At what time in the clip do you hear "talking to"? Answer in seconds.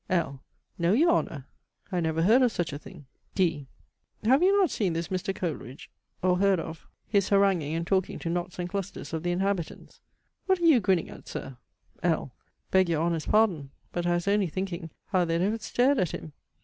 7.85-8.29